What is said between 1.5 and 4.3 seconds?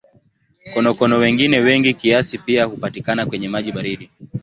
wengi kiasi pia hupatikana kwenye maji baridi.